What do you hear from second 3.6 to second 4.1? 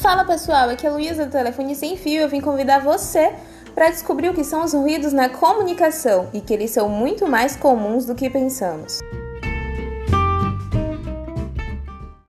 para